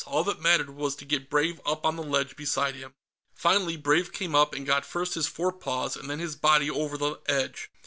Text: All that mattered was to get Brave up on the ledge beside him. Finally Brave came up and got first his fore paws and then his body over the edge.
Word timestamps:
All 0.07 0.23
that 0.23 0.41
mattered 0.41 0.71
was 0.71 0.95
to 0.95 1.05
get 1.05 1.29
Brave 1.29 1.61
up 1.63 1.85
on 1.85 1.95
the 1.95 2.01
ledge 2.01 2.35
beside 2.35 2.73
him. 2.73 2.95
Finally 3.35 3.77
Brave 3.77 4.11
came 4.11 4.33
up 4.33 4.51
and 4.51 4.65
got 4.65 4.83
first 4.83 5.13
his 5.13 5.27
fore 5.27 5.51
paws 5.53 5.95
and 5.95 6.09
then 6.09 6.17
his 6.17 6.35
body 6.35 6.71
over 6.71 6.97
the 6.97 7.19
edge. 7.27 7.69